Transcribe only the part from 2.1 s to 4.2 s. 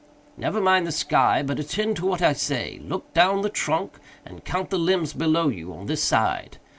I say. Look down the trunk